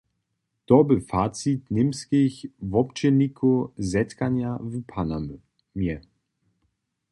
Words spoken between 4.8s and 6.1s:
Panamje.